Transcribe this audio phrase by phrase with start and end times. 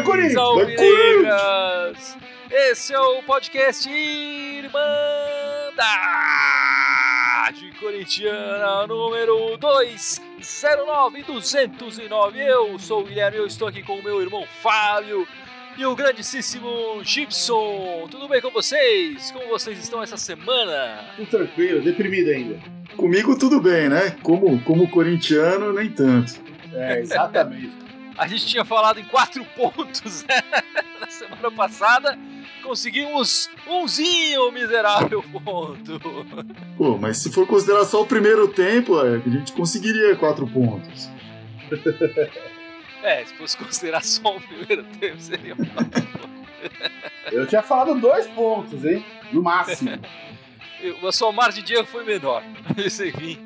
[0.00, 0.34] Vai, Corinthians!
[0.34, 2.16] Vai, Corinthians!
[2.50, 4.70] Esse é o podcast Irmandade
[7.78, 12.36] Corintiana número 209-209.
[12.36, 15.28] Eu sou o Guilherme, eu estou aqui com o meu irmão Fábio
[15.76, 18.08] e o grandíssimo Gibson.
[18.10, 19.30] Tudo bem com vocês?
[19.32, 21.10] Como vocês estão essa semana?
[21.16, 22.58] Tudo tranquilo, deprimido ainda.
[22.96, 24.16] Comigo tudo bem, né?
[24.22, 26.40] Como, como corintiano, nem tanto.
[26.72, 27.89] É, exatamente.
[28.20, 30.42] A gente tinha falado em quatro pontos né?
[31.00, 32.18] na semana passada.
[32.62, 35.98] Conseguimos umzinho miserável ponto.
[36.76, 41.08] Pô, mas se for considerar só o primeiro tempo, é, a gente conseguiria quatro pontos.
[43.02, 47.32] É, se fosse considerar só o primeiro tempo, seria quatro pontos.
[47.32, 49.02] Eu tinha falado dois pontos, hein?
[49.32, 49.92] No máximo.
[51.08, 52.42] A sua margem de erro foi menor.
[52.76, 53.38] Esse enfim.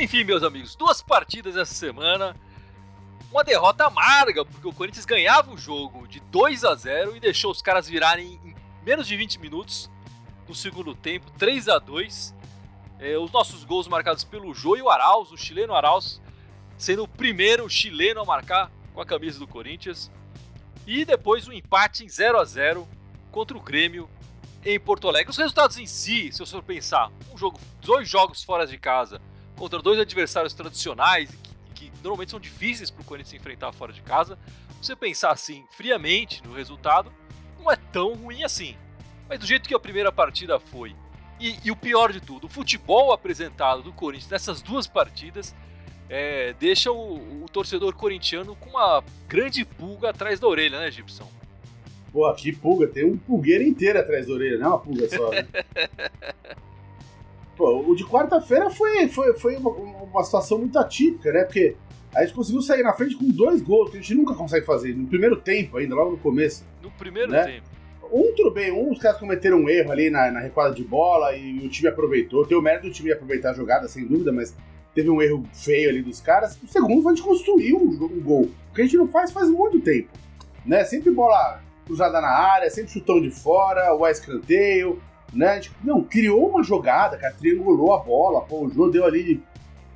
[0.00, 2.34] Enfim, meus amigos, duas partidas essa semana.
[3.30, 7.50] Uma derrota amarga, porque o Corinthians ganhava o jogo de 2 a 0 e deixou
[7.50, 9.90] os caras virarem em menos de 20 minutos
[10.48, 12.34] no segundo tempo, 3 a 2
[12.98, 16.18] é, Os nossos gols marcados pelo Jô e o Arauz, o chileno Arauz,
[16.78, 20.10] sendo o primeiro chileno a marcar com a camisa do Corinthians.
[20.86, 22.88] E depois um empate em 0 a 0
[23.30, 24.08] contra o Grêmio
[24.64, 25.30] em Porto Alegre.
[25.30, 29.20] Os resultados em si, se eu for pensar, um jogo, dois jogos fora de casa
[29.60, 31.28] contra dois adversários tradicionais
[31.74, 34.38] que, que normalmente são difíceis para o Corinthians enfrentar fora de casa.
[34.80, 37.12] Você pensar assim friamente no resultado,
[37.58, 38.74] não é tão ruim assim.
[39.28, 40.96] Mas do jeito que a primeira partida foi,
[41.38, 45.54] e, e o pior de tudo, o futebol apresentado do Corinthians nessas duas partidas
[46.08, 51.30] é, deixa o, o, torcedor corintiano com uma grande pulga atrás da orelha, né, Gibson?
[52.10, 55.30] Pô, que pulga, tem um pulgueiro inteiro atrás da orelha, não é uma pulga só,
[55.30, 55.46] né?
[57.60, 61.44] Pô, o de quarta-feira foi, foi, foi uma, uma, situação muito atípica, né?
[61.44, 61.76] Porque
[62.14, 64.96] a gente conseguiu sair na frente com dois gols, que a gente nunca consegue fazer,
[64.96, 66.64] no primeiro tempo ainda, logo no começo.
[66.82, 67.44] No primeiro né?
[67.44, 67.66] tempo.
[68.10, 71.36] Um, tudo bem, um, os caras cometeram um erro ali na, na recuada de bola
[71.36, 72.46] e o time aproveitou.
[72.46, 74.56] Tem o mérito do time aproveitar a jogada, sem dúvida, mas
[74.94, 76.58] teve um erro feio ali dos caras.
[76.62, 78.48] O segundo foi a gente construir um, um gol.
[78.70, 80.08] O que a gente não faz faz muito tempo.
[80.64, 80.82] Né?
[80.84, 84.98] Sempre bola cruzada na área, sempre chutão de fora, o escanteio
[85.32, 85.60] né?
[85.60, 89.42] Tipo, não, criou uma jogada, cara, triangulou a bola, pô, o Jô deu ali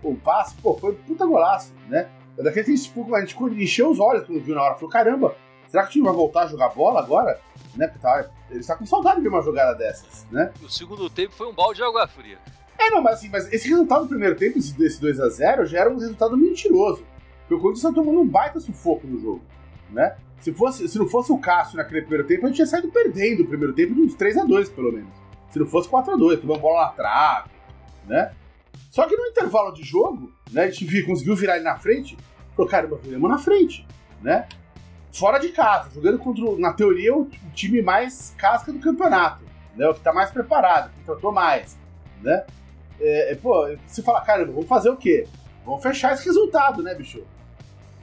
[0.02, 2.08] o passe, pô, foi um puta golaço, né?
[2.36, 5.36] Daqui a gente, tipo, a gente encheu os olhos quando viu na hora, falou, caramba,
[5.68, 7.40] será que o time vai voltar a jogar bola agora?
[7.76, 7.86] Né?
[7.86, 10.52] Porque tá, ele está com saudade de ver uma jogada dessas, né?
[10.62, 12.38] O segundo tempo foi um balde de água fria.
[12.78, 15.90] É, não, mas assim, mas esse resultado do primeiro tempo, esse, esse 2x0, já era
[15.90, 17.04] um resultado mentiroso.
[17.40, 19.42] Porque o Corinthians está tomando um baita sufoco no jogo,
[19.90, 20.16] né?
[20.40, 23.42] Se, fosse, se não fosse o Cássio naquele primeiro tempo, a gente tinha saído perdendo
[23.42, 25.23] o primeiro tempo de uns 3x2, pelo menos.
[25.54, 27.50] Se não fosse 4x2, tomou uma bola na trave,
[28.08, 28.34] né?
[28.90, 32.18] Só que no intervalo de jogo, né, a gente conseguiu virar ele na frente,
[32.56, 33.86] falou, caramba, viramos na frente,
[34.20, 34.48] né?
[35.12, 39.44] Fora de casa, jogando contra, na teoria, o time mais casca do campeonato,
[39.76, 39.88] né?
[39.88, 41.78] O que tá mais preparado, que tratou mais,
[42.20, 42.44] né?
[42.98, 45.28] É, é, pô, você fala, caramba, vamos fazer o quê?
[45.64, 47.22] Vamos fechar esse resultado, né, bicho?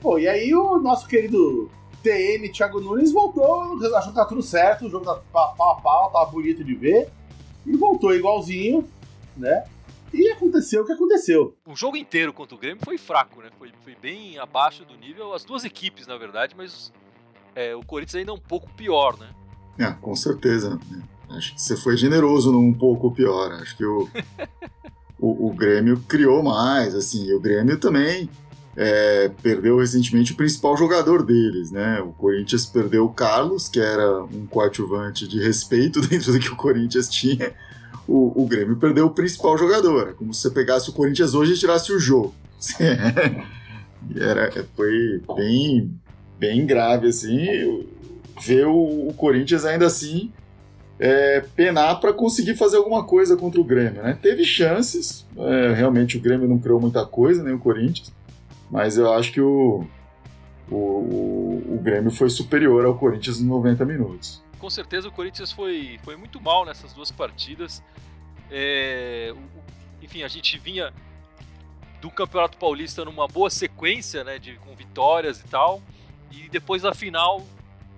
[0.00, 1.70] Pô, e aí o nosso querido
[2.02, 6.10] TN Thiago Nunes voltou, achou que tá tudo certo, o jogo tá pau a pau,
[6.10, 7.10] tava bonito de ver
[7.66, 8.88] e voltou igualzinho,
[9.36, 9.64] né?
[10.12, 11.56] E aconteceu o que aconteceu.
[11.66, 13.48] O jogo inteiro contra o Grêmio foi fraco, né?
[13.58, 16.92] Foi, foi bem abaixo do nível, as duas equipes, na verdade, mas
[17.54, 19.30] é, o Corinthians ainda é um pouco pior, né?
[19.78, 20.78] É, com certeza.
[21.30, 23.52] Acho que você foi generoso num pouco pior.
[23.52, 24.08] Acho que o,
[25.18, 28.28] o, o, Grêmio criou mais, assim, e o Grêmio também
[28.76, 32.00] é, perdeu recentemente o principal jogador deles, né?
[32.00, 36.56] O Corinthians perdeu o Carlos, que era um coadjuvante de respeito dentro do que o
[36.56, 37.52] Corinthians tinha.
[38.08, 40.08] O, o Grêmio perdeu o principal jogador.
[40.08, 42.34] É como se você pegasse o Corinthians hoje e tirasse o jogo.
[44.16, 46.00] era, foi bem,
[46.38, 47.86] bem grave, assim,
[48.40, 50.32] ver o, o Corinthians ainda assim
[51.02, 54.16] é, penar para conseguir fazer alguma coisa contra o Grêmio, né?
[54.22, 58.12] Teve chances, é, realmente o Grêmio não criou muita coisa, nem o Corinthians,
[58.72, 59.86] mas eu acho que o,
[60.70, 64.42] o, o, Grêmio foi superior ao Corinthians nos 90 minutos.
[64.58, 67.82] Com certeza o Corinthians foi, foi muito mal nessas duas partidas.
[68.50, 69.34] É,
[70.00, 70.90] enfim, a gente vinha
[72.00, 75.82] do Campeonato Paulista numa boa sequência, né, de, com vitórias e tal,
[76.30, 77.42] e depois da final,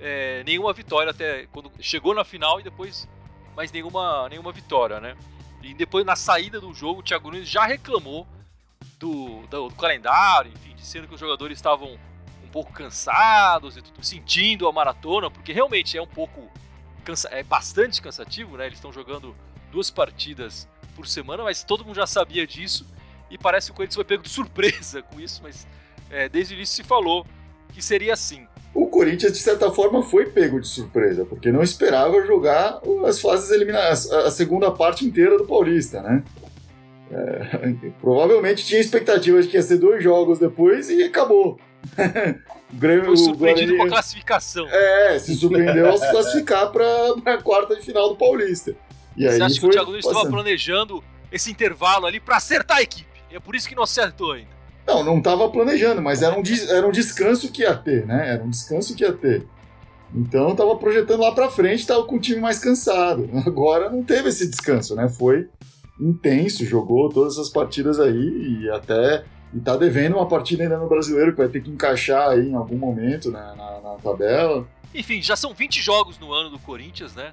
[0.01, 3.09] é, nenhuma vitória até quando chegou na final e depois
[3.55, 5.17] mais nenhuma, nenhuma vitória, né?
[5.63, 8.27] E depois na saída do jogo, o Thiago Nunes já reclamou
[9.05, 11.99] do, do, do calendário, enfim, dizendo que os jogadores estavam
[12.43, 16.51] um pouco cansados e tudo, sentindo a maratona, porque realmente é um pouco
[17.05, 18.65] cansa é bastante cansativo, né?
[18.65, 19.37] Eles estão jogando
[19.71, 20.67] duas partidas
[20.97, 22.87] por semana, mas todo mundo já sabia disso.
[23.31, 25.67] e parece que o Corinthians foi pego de surpresa com isso, mas
[26.09, 27.27] é, desde o início se falou
[27.75, 28.47] que seria assim.
[28.73, 33.51] O Corinthians, de certa forma, foi pego de surpresa, porque não esperava jogar as fases
[33.51, 36.25] eliminadas, a segunda parte inteira do Paulista, né?
[37.15, 41.59] É, provavelmente tinha expectativa de que ia ser dois jogos depois e acabou.
[42.73, 44.67] o Grêmio, foi surpreendido com a classificação.
[44.69, 48.75] É, se surpreendeu ao se classificar para a quarta de final do Paulista.
[49.17, 52.83] E Você acha que o Thiago Nunes estava planejando esse intervalo ali para acertar a
[52.83, 53.07] equipe?
[53.31, 54.55] E é por isso que não acertou ainda.
[54.87, 58.31] Não, não estava planejando, mas era um, era um descanso que ia ter, né?
[58.31, 59.47] Era um descanso que ia ter.
[60.15, 63.29] Então estava projetando lá para frente, estava com o time mais cansado.
[63.47, 65.09] Agora não teve esse descanso, né?
[65.09, 65.49] Foi
[66.01, 69.25] intenso, jogou todas as partidas aí e até
[69.55, 72.55] e tá devendo uma partida ainda no brasileiro que vai ter que encaixar aí em
[72.55, 74.67] algum momento né, na, na tabela.
[74.93, 77.33] Enfim, já são 20 jogos no ano do Corinthians, né?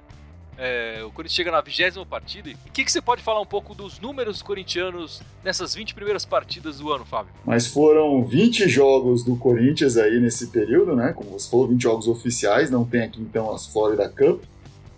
[0.56, 2.50] É, o Corinthians chega na vigésima partida.
[2.50, 6.78] O que, que, você pode falar um pouco dos números corintianos nessas 20 primeiras partidas
[6.78, 7.32] do ano, Fábio?
[7.44, 11.12] Mas foram 20 jogos do Corinthians aí nesse período, né?
[11.12, 14.42] Como você falou, 20 jogos oficiais, não tem aqui então as Florida Cup,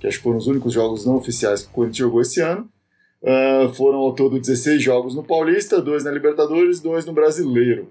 [0.01, 2.69] que acho que foram os únicos jogos não oficiais que o Corinthians jogou esse ano.
[3.25, 7.89] Uh, foram ao todo 16 jogos no Paulista, dois na Libertadores, dois no Brasileiro.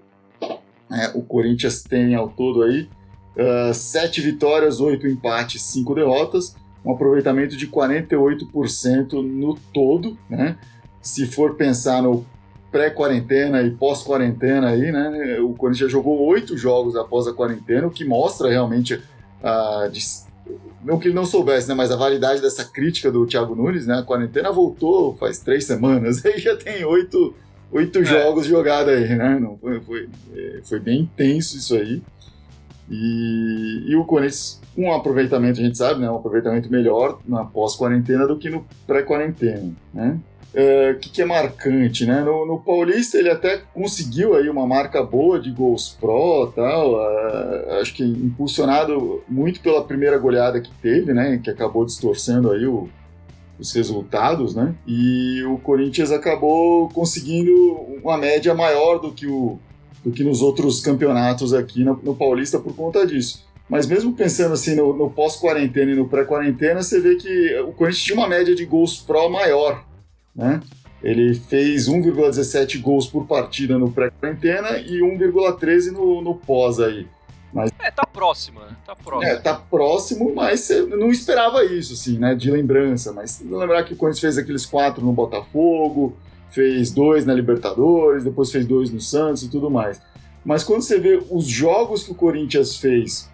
[0.90, 2.88] É, o Corinthians tem ao todo aí
[3.36, 6.54] uh, 7 vitórias, 8 empates, 5 derrotas
[6.84, 10.58] um aproveitamento de 48% no todo, né?
[11.00, 12.26] Se for pensar no
[12.70, 15.38] pré-quarentena e pós-quarentena aí, né?
[15.40, 19.00] O Corinthians jogou oito jogos após a quarentena, o que mostra realmente
[19.42, 19.88] a
[20.84, 23.98] não que ele não soubesse, né, mas a validade dessa crítica do Thiago Nunes, né?
[23.98, 27.34] A quarentena voltou faz três semanas, aí já tem oito,
[27.72, 28.04] oito é.
[28.04, 29.38] jogos jogados aí, né?
[29.40, 32.02] Não, foi, foi, é, foi bem intenso isso aí.
[32.90, 37.44] E, e o Corinthians, com um aproveitamento, a gente sabe, né, um aproveitamento melhor na
[37.44, 40.18] pós-quarentena do que no pré-quarentena, né?
[40.54, 42.20] O que, que, é marcante, né?
[42.20, 47.80] No, no, Paulista ele até conseguiu aí uma marca boa de gols pró tal, uh,
[47.80, 51.40] acho que impulsionado muito pela primeira goleada que teve, né?
[51.42, 52.88] Que acabou distorcendo aí o,
[53.58, 54.74] os resultados, né?
[54.86, 57.52] E o Corinthians acabou conseguindo
[58.02, 59.58] uma média maior do que o,
[60.04, 63.44] do que nos outros campeonatos aqui no, no Paulista por conta disso.
[63.68, 68.04] Mas mesmo pensando assim no, no pós-quarentena e no pré-quarentena, você vê que o Corinthians
[68.04, 69.82] tinha uma média de gols pró maior,
[70.34, 70.60] né?
[71.02, 77.06] Ele fez 1,17 gols por partida no pré-quarentena e 1,13 no, no pós aí.
[77.52, 78.76] Mas, é, tá próximo, né?
[78.84, 79.32] Tá próximo.
[79.32, 82.34] É, tá próximo, mas você não esperava isso, assim, né?
[82.34, 83.12] De lembrança.
[83.12, 86.16] Mas lembrar que o Corinthians fez aqueles quatro no Botafogo,
[86.50, 90.00] fez dois na Libertadores, depois fez dois no Santos e tudo mais.
[90.44, 93.30] Mas quando você vê os jogos que o Corinthians fez,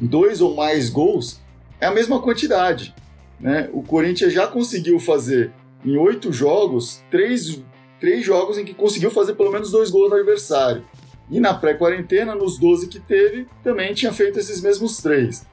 [0.00, 1.40] dois ou mais gols,
[1.80, 2.94] é a mesma quantidade.
[3.38, 3.68] Né?
[3.72, 5.52] O Corinthians já conseguiu fazer
[5.84, 7.62] em oito jogos, três,
[8.00, 10.84] três jogos em que conseguiu fazer pelo menos dois gols no adversário.
[11.30, 15.46] E na pré-quarentena, nos 12 que teve, também tinha feito esses mesmos três.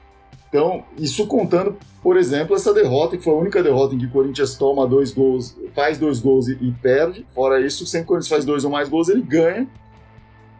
[0.48, 4.10] Então, isso contando, por exemplo, essa derrota, que foi a única derrota em que o
[4.10, 7.26] Corinthians toma dois gols, faz dois gols e, e perde.
[7.34, 9.66] Fora isso, sempre que o Corinthians faz dois ou mais gols, ele ganha.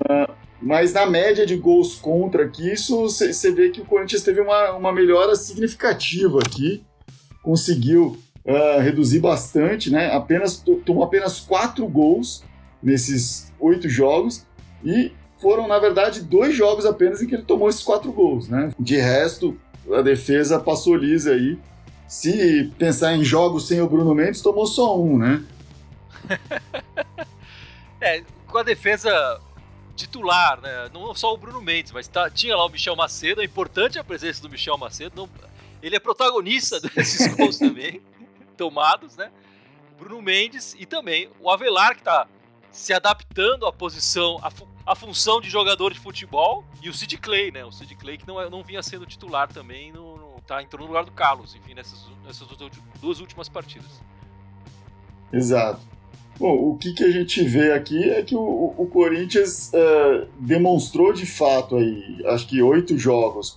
[0.01, 0.33] Uh,
[0.63, 4.73] mas na média de gols contra aqui, isso você vê que o Corinthians teve uma,
[4.73, 6.83] uma melhora significativa aqui.
[7.43, 10.13] Conseguiu uh, reduzir bastante, né?
[10.15, 12.45] Apenas, tomou apenas quatro gols
[12.83, 14.47] nesses oito jogos.
[14.85, 18.73] E foram, na verdade, dois jogos apenas em que ele tomou esses quatro gols, né?
[18.79, 19.59] De resto,
[19.93, 21.59] a defesa passou lisa aí.
[22.07, 25.43] Se pensar em jogos sem o Bruno Mendes, tomou só um, né?
[28.01, 29.41] é, com a defesa
[29.97, 30.91] titular, né?
[30.93, 33.41] Não só o Bruno Mendes, mas tá, tinha lá o Michel Macedo.
[33.41, 35.13] É importante a presença do Michel Macedo.
[35.17, 35.29] Não,
[35.83, 38.01] ele é protagonista desses gols também,
[38.63, 39.33] tomados, né?
[39.99, 42.29] Bruno Mendes e também o Avelar, que tá
[42.71, 44.53] se adaptando à posição, à,
[44.87, 47.65] à, função de jogador de futebol, e o Sid Clay, né?
[47.65, 50.83] O Sid Clay que não, é, não vinha sendo titular também, no, no, tá, entrou
[50.83, 52.47] no lugar do Carlos, enfim, nessas, nessas
[53.01, 54.01] duas últimas partidas.
[55.33, 55.81] Exato.
[56.39, 61.13] Bom, o que, que a gente vê aqui é que o, o Corinthians uh, demonstrou
[61.13, 63.55] de fato aí, acho que oito jogos,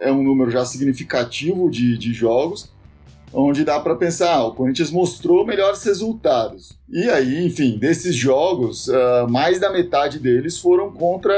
[0.00, 2.72] é um número já significativo de, de jogos,
[3.32, 6.78] onde dá para pensar, ah, o Corinthians mostrou melhores resultados.
[6.90, 11.34] E aí, enfim, desses jogos, uh, mais da metade deles foram contra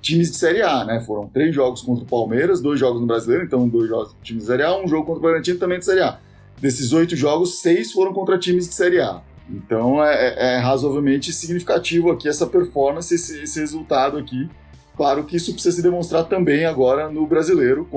[0.00, 1.00] times de Série A, né?
[1.00, 4.44] Foram três jogos contra o Palmeiras, dois jogos no Brasileiro, então dois jogos de times
[4.44, 6.18] de Série A, um jogo contra o Bragantino também de Série A.
[6.60, 9.20] Desses oito jogos, seis foram contra times de Série A.
[9.50, 14.48] Então é, é, é razoavelmente significativo aqui essa performance, esse, esse resultado aqui.
[14.96, 17.88] Claro que isso precisa se demonstrar também agora no brasileiro,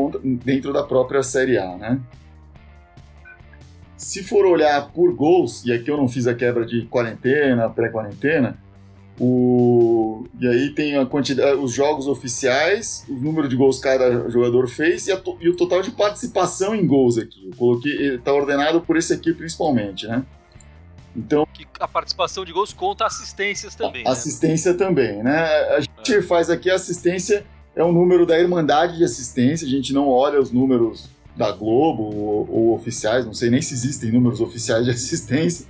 [0.43, 1.99] dentro da própria Série A, né?
[3.97, 8.57] Se for olhar por gols, e aqui eu não fiz a quebra de quarentena, pré-quarentena,
[9.19, 10.25] o...
[10.39, 14.67] e aí tem a quantidade, os jogos oficiais, o número de gols que cada jogador
[14.67, 15.35] fez e, to...
[15.41, 17.47] e o total de participação em gols aqui.
[17.47, 20.23] Eu coloquei, está ordenado por esse aqui principalmente, né?
[21.15, 24.03] Então, que a participação de gols conta assistências também.
[24.03, 24.09] Né?
[24.11, 25.39] Assistência também, né?
[25.75, 26.21] A gente é.
[26.21, 27.43] faz aqui a assistência
[27.75, 32.03] é o número da Irmandade de Assistência, a gente não olha os números da Globo
[32.03, 35.67] ou, ou, oficiais, não sei nem se existem números oficiais de assistência,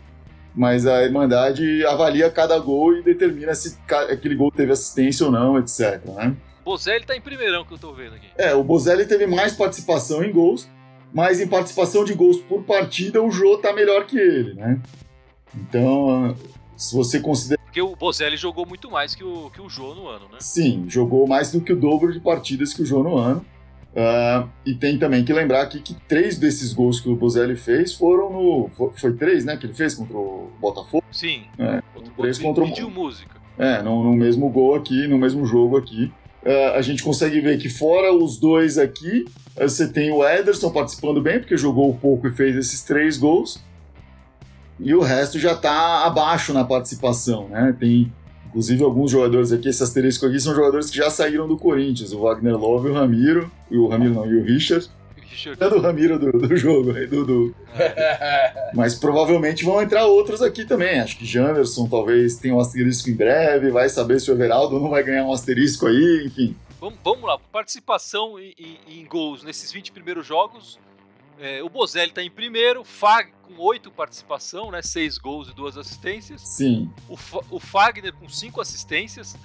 [0.56, 3.78] mas a Irmandade avalia cada gol e determina se
[4.10, 6.04] aquele gol teve assistência ou não, etc.
[6.06, 6.36] Né?
[6.64, 8.28] Bozelli tá em primeirão que eu tô vendo aqui.
[8.38, 10.68] É, o Bozelli teve mais participação em gols,
[11.14, 14.80] mas em participação de gols por partida o Jô tá melhor que ele, né?
[15.56, 16.36] Então,
[16.76, 17.62] se você considera.
[17.64, 20.38] Porque o Bozelli jogou muito mais que o, que o Jô no ano, né?
[20.40, 23.46] Sim, jogou mais do que o dobro de partidas que o Jô no ano.
[23.98, 27.96] Uh, e tem também que lembrar aqui que três desses gols que o Bozelli fez
[27.96, 28.92] foram no.
[28.96, 29.58] Foi, três, né?
[29.58, 31.04] Que ele fez contra o Botafogo?
[31.12, 31.46] Sim.
[31.58, 31.82] É,
[32.16, 32.68] três contra o.
[32.68, 33.36] Pediu música.
[33.58, 36.14] É, no, no, mesmo gol aqui, no mesmo jogo aqui.
[36.46, 39.26] Uh, a gente consegue ver que, fora os dois aqui,
[39.58, 43.60] você tem o Ederson participando bem, porque jogou pouco e fez esses três gols.
[44.80, 47.76] E o resto já está abaixo na participação, né?
[47.80, 48.14] Tem
[48.50, 52.14] Inclusive, alguns jogadores aqui, esse asterisco aqui, são jogadores que já saíram do Corinthians.
[52.14, 53.52] O Wagner Love e o Ramiro.
[53.70, 54.90] E o Ramiro não, e o Richard.
[55.16, 55.64] Richard.
[55.64, 57.56] É do Ramiro do, do jogo, aí, do, do...
[58.74, 61.00] Mas provavelmente vão entrar outros aqui também.
[61.00, 63.70] Acho que Janderson talvez tenha um asterisco em breve.
[63.70, 66.56] Vai saber se o Everaldo não vai ganhar um asterisco aí, enfim.
[66.80, 70.80] Vamos, vamos lá, participação em, em, em gols nesses 20 primeiros jogos.
[71.40, 74.82] É, o Bozelli está em primeiro, Fag com oito participação, né?
[74.82, 76.42] Seis gols e duas assistências.
[76.42, 76.92] Sim.
[77.08, 77.18] O,
[77.52, 79.36] o Fagner com cinco assistências.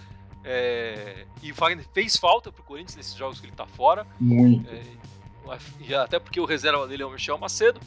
[0.45, 4.07] É, e o Fagner fez falta pro Corinthians nesses jogos que ele está fora.
[4.19, 4.69] Muito.
[4.69, 7.81] É, até porque o reserva dele é o Michel Macedo.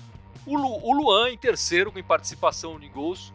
[0.45, 3.33] O, Lu, o Luan em terceiro com participação em gols.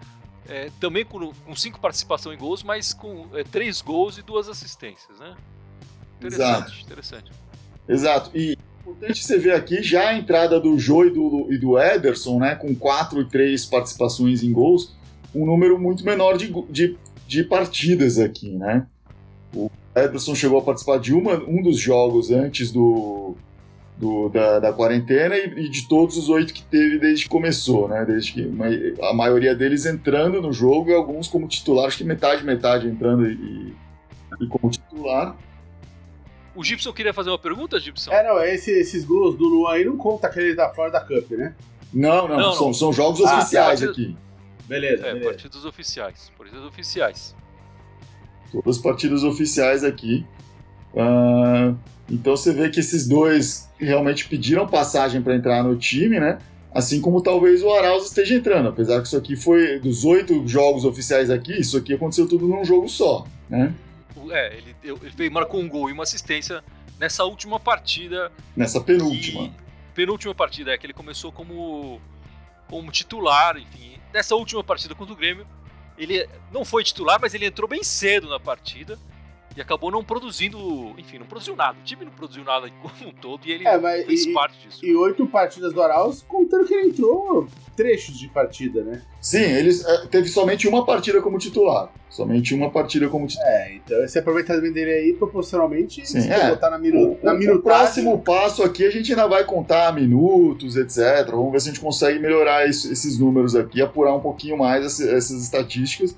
[0.48, 4.48] É, também com, com cinco participação em gols, mas com é, três gols e duas
[4.48, 5.36] assistências, né?
[6.18, 6.84] Interessante, Exato.
[6.84, 7.32] interessante.
[7.88, 8.30] Exato.
[8.34, 8.58] E
[8.90, 12.54] Importante você ver aqui já a entrada do Jô e do, e do Ederson, né,
[12.54, 14.94] com 4 e 3 participações em gols,
[15.34, 18.86] um número muito menor de, de, de partidas aqui, né?
[19.54, 23.36] O Ederson chegou a participar de uma, um dos jogos antes do,
[23.96, 27.88] do da, da, quarentena e, e, de todos os oito que teve desde que começou,
[27.88, 28.04] né?
[28.04, 28.52] Desde que
[29.02, 33.30] a maioria deles entrando no jogo e alguns como titular, acho que metade metade entrando
[33.30, 33.72] e,
[34.40, 35.36] e como titular.
[36.54, 38.12] O Gibson queria fazer uma pergunta, Gibson?
[38.12, 41.54] É, não, esse, esses gols do Luan aí não conta aquele da Florida Cup, né?
[41.92, 42.74] Não, não, não, são, não.
[42.74, 43.90] são jogos ah, oficiais partida...
[43.90, 44.16] aqui.
[44.66, 45.30] Beleza, é, beleza.
[45.30, 46.32] partidas oficiais.
[46.36, 47.36] Partidas oficiais.
[48.52, 50.26] Todas as partidas oficiais aqui.
[50.92, 51.76] Uh,
[52.10, 56.38] então você vê que esses dois realmente pediram passagem para entrar no time, né?
[56.72, 60.84] Assim como talvez o Arauz esteja entrando, apesar que isso aqui foi dos oito jogos
[60.84, 63.74] oficiais aqui, isso aqui aconteceu tudo num jogo só, né?
[64.30, 66.62] É, ele, ele veio, marcou um gol e uma assistência
[66.98, 68.30] nessa última partida.
[68.56, 69.48] Nessa penúltima.
[69.48, 69.54] Que,
[69.94, 72.00] penúltima partida, é que ele começou como,
[72.68, 73.98] como titular, enfim.
[74.12, 75.46] Nessa última partida contra o Grêmio,
[75.96, 78.98] ele não foi titular, mas ele entrou bem cedo na partida
[79.56, 80.58] e acabou não produzindo,
[80.96, 81.78] enfim, não produziu nada.
[81.78, 84.84] O time não produziu nada como um todo e ele é, fez e, parte disso.
[84.84, 89.02] E oito partidas do Arauz, contando que ele entrou trechos de partida, né?
[89.20, 91.90] Sim, ele é, teve somente uma partida como titular.
[92.08, 93.48] Somente uma partida como titular.
[93.50, 96.50] É, então esse aproveitamento dele aí, proporcionalmente, Sim, se é.
[96.50, 97.58] botar na, minu o, na minutagem...
[97.58, 101.30] O próximo passo aqui, a gente ainda vai contar minutos, etc.
[101.30, 105.00] Vamos ver se a gente consegue melhorar isso, esses números aqui, apurar um pouquinho mais
[105.00, 106.14] essas estatísticas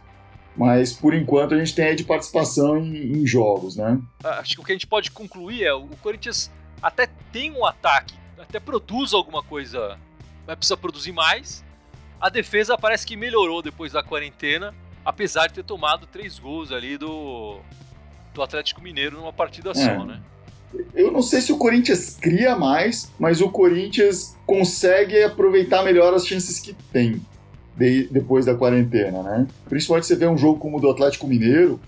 [0.57, 3.99] mas por enquanto a gente tem aí de participação em, em jogos, né?
[4.23, 6.51] Ah, acho que o que a gente pode concluir é o Corinthians
[6.83, 9.99] até tem um ataque, até produz alguma coisa,
[10.47, 11.65] mas precisa produzir mais.
[12.21, 16.97] A defesa parece que melhorou depois da quarentena, apesar de ter tomado três gols ali
[16.99, 17.59] do,
[18.35, 19.75] do Atlético Mineiro numa partida é.
[19.75, 20.21] só, né?
[20.95, 26.27] Eu não sei se o Corinthians cria mais, mas o Corinthians consegue aproveitar melhor as
[26.27, 27.21] chances que tem
[27.77, 29.47] de, depois da quarentena, né?
[29.69, 31.81] Principalmente você vê um jogo como o do Atlético Mineiro,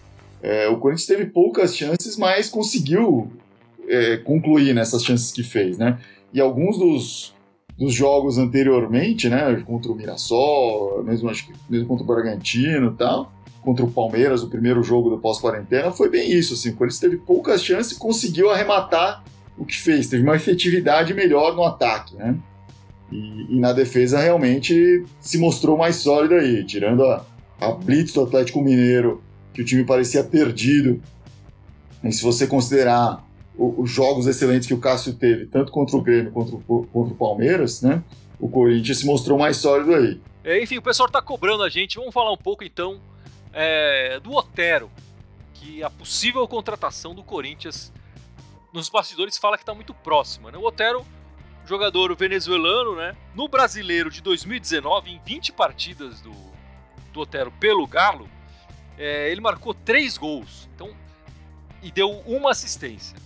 [0.43, 3.31] é, o Corinthians teve poucas chances, mas conseguiu
[3.89, 5.99] é, concluir nessas chances que fez, né?
[6.33, 7.35] E alguns dos,
[7.79, 12.97] dos jogos anteriormente, né, contra o Mirassol, mesmo acho que mesmo contra o Bragantino e
[12.97, 17.01] tal, contra o Palmeiras, o primeiro jogo do pós-quarentena, foi bem isso, assim, o Corinthians
[17.01, 19.25] teve poucas chances e conseguiu arrematar
[19.57, 22.37] o que fez, teve uma efetividade melhor no ataque, né?
[23.13, 27.25] E, e, na defesa realmente se mostrou mais sólido aí, tirando a,
[27.61, 31.01] a blitz do Atlético Mineiro, que o time parecia perdido.
[32.03, 33.25] E se você considerar
[33.57, 37.17] o, os jogos excelentes que o Cássio teve, tanto contra o Grêmio quanto contra o
[37.17, 38.03] Palmeiras, né?
[38.39, 40.21] o Corinthians se mostrou mais sólido aí.
[40.43, 41.97] É, enfim, o pessoal está cobrando a gente.
[41.97, 43.01] Vamos falar um pouco então
[43.53, 44.91] é, do Otero,
[45.55, 47.93] que a possível contratação do Corinthians
[48.73, 50.51] nos bastidores fala que está muito próxima.
[50.51, 50.59] Né?
[50.59, 51.07] O Otero,
[51.67, 53.17] jogador venezuelano, né?
[53.35, 56.33] no brasileiro de 2019, em 20 partidas do,
[57.13, 58.29] do Otero pelo Galo,
[58.99, 60.95] é, ele marcou 3 gols então,
[61.83, 63.17] e deu uma assistência.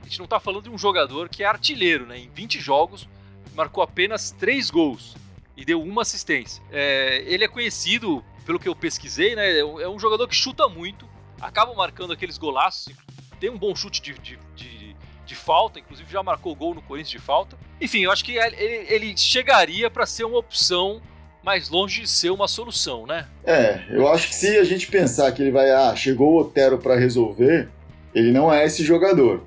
[0.00, 2.18] A gente não está falando de um jogador que é artilheiro, né?
[2.18, 3.08] em 20 jogos
[3.54, 5.16] marcou apenas 3 gols
[5.56, 6.62] e deu uma assistência.
[6.70, 9.58] É, ele é conhecido, pelo que eu pesquisei, né?
[9.58, 11.08] É um é jogador que chuta muito,
[11.40, 12.92] acaba marcando aqueles golaços,
[13.38, 17.10] tem um bom chute de, de, de, de falta, inclusive já marcou gol no Corinthians
[17.10, 17.56] de falta.
[17.80, 18.56] Enfim, eu acho que ele,
[18.88, 21.00] ele chegaria para ser uma opção
[21.42, 23.26] mais longe de ser uma solução, né?
[23.44, 26.78] É, eu acho que se a gente pensar que ele vai, ah, chegou o Otero
[26.78, 27.68] para resolver,
[28.14, 29.42] ele não é esse jogador.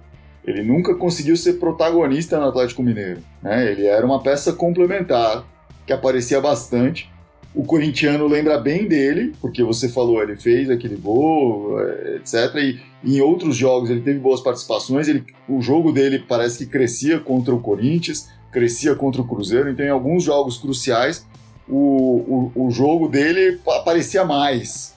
[0.46, 3.22] Ele nunca conseguiu ser protagonista no Atlético Mineiro.
[3.41, 3.72] Né?
[3.72, 5.43] Ele era uma peça complementar
[5.86, 7.12] que aparecia bastante.
[7.58, 12.54] O corintiano lembra bem dele, porque você falou, ele fez aquele gol, eh, etc.
[12.56, 15.08] E em outros jogos ele teve boas participações.
[15.08, 19.72] Ele, o jogo dele parece que crescia contra o Corinthians, crescia contra o Cruzeiro.
[19.72, 21.26] Então, em alguns jogos cruciais,
[21.68, 24.96] o, o, o jogo dele aparecia mais.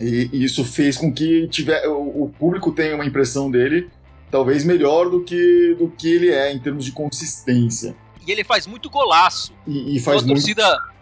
[0.00, 3.88] E, e, isso fez com que tiver, o, o público tenha uma impressão dele
[4.30, 7.96] talvez melhor do que, do que ele é em termos de consistência.
[8.24, 9.52] E ele faz muito golaço.
[9.66, 10.93] E, e faz a torcida, muito...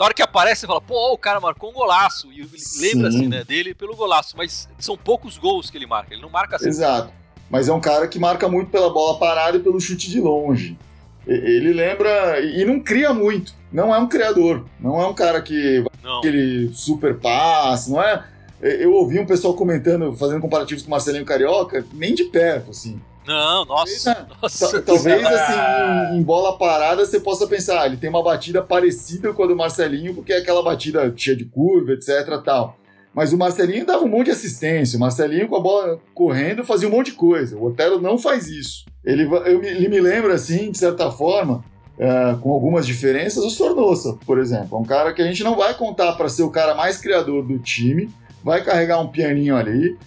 [0.00, 2.32] na hora que aparece, você fala, pô, o cara marcou um golaço.
[2.32, 2.40] E
[2.80, 6.56] lembra-se né, dele pelo golaço, mas são poucos gols que ele marca, ele não marca
[6.56, 6.68] assim.
[6.68, 7.12] Exato.
[7.50, 10.78] Mas é um cara que marca muito pela bola parada e pelo chute de longe.
[11.26, 13.52] Ele lembra e não cria muito.
[13.70, 14.64] Não é um criador.
[14.80, 16.20] Não é um cara que não.
[16.20, 18.24] aquele super passe, não é
[18.62, 23.00] eu ouvi um pessoal comentando, fazendo comparativos com o Marcelinho Carioca, nem de perto, assim.
[23.26, 24.14] Não, nossa.
[24.40, 28.22] Talvez, nossa talvez assim, em, em, bola parada, você possa pensar, ah, ele tem uma
[28.22, 32.42] batida parecida com a do Marcelinho, porque é aquela batida cheia de curva, etc.
[32.44, 32.76] tal.
[33.14, 34.96] Mas o Marcelinho dava um monte de assistência.
[34.96, 37.56] O Marcelinho, com a bola correndo, fazia um monte de coisa.
[37.56, 38.84] O Otero não faz isso.
[39.04, 41.64] Ele, eu, ele me lembra, assim, de certa forma,
[41.98, 44.78] uh, com algumas diferenças, o Sornosa, por exemplo.
[44.78, 47.44] É um cara que a gente não vai contar para ser o cara mais criador
[47.44, 48.08] do time,
[48.44, 49.98] vai carregar um pianinho ali.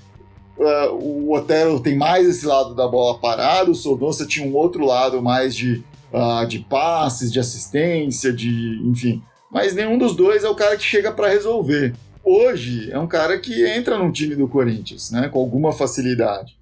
[0.58, 4.86] Uh, o Otero tem mais esse lado da bola parada, o Sornosa tinha um outro
[4.86, 9.22] lado mais de, uh, de passes, de assistência, de enfim.
[9.52, 11.96] Mas nenhum dos dois é o cara que chega para resolver.
[12.24, 16.58] Hoje é um cara que entra no time do Corinthians, né, com alguma facilidade.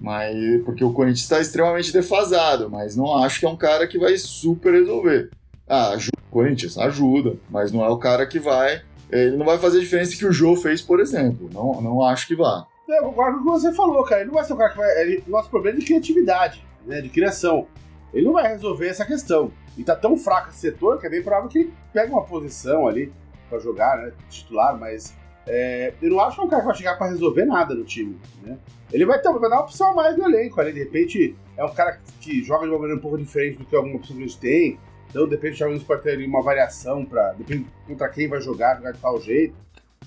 [0.00, 3.98] Mas porque o Corinthians está extremamente defasado, mas não acho que é um cara que
[3.98, 5.30] vai super resolver.
[5.68, 9.58] Ah, ajuda o Corinthians, ajuda, mas não é o cara que vai ele não vai
[9.58, 11.50] fazer a diferença que o Joe fez, por exemplo.
[11.52, 12.66] Não, não acho que vá.
[12.96, 14.22] Eu concordo com o que você falou, cara.
[14.22, 15.00] Ele não vai ser o cara que vai.
[15.00, 17.00] Ele, nosso problema é de criatividade, né?
[17.00, 17.66] De criação.
[18.12, 19.52] Ele não vai resolver essa questão.
[19.76, 22.86] E tá tão fraco esse setor que é bem provável que ele pegue uma posição
[22.86, 23.12] ali
[23.48, 24.12] para jogar, né?
[24.28, 25.14] Titular, mas.
[25.46, 27.84] É, eu não acho que é um cara que vai chegar para resolver nada no
[27.84, 28.58] time, né?
[28.92, 30.72] Ele vai, ter, vai dar uma opção a mais no elenco ali.
[30.72, 33.74] De repente, é um cara que joga de uma maneira um pouco diferente do que
[33.74, 34.78] alguma opção que a gente tem.
[35.08, 38.98] Então, de jogos pode ter uma variação para depende contra quem vai jogar, jogar de
[38.98, 39.56] tal jeito.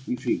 [0.08, 0.40] Enfim.